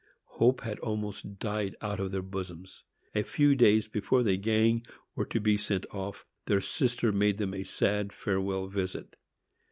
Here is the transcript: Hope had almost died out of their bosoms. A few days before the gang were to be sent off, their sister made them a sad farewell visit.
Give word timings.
Hope 0.41 0.61
had 0.61 0.79
almost 0.79 1.37
died 1.37 1.75
out 1.79 1.99
of 1.99 2.09
their 2.11 2.23
bosoms. 2.23 2.83
A 3.13 3.21
few 3.21 3.53
days 3.53 3.87
before 3.87 4.23
the 4.23 4.35
gang 4.35 4.83
were 5.13 5.25
to 5.27 5.39
be 5.39 5.57
sent 5.57 5.85
off, 5.91 6.25
their 6.47 6.59
sister 6.59 7.11
made 7.11 7.37
them 7.37 7.53
a 7.53 7.61
sad 7.61 8.11
farewell 8.11 8.65
visit. 8.65 9.15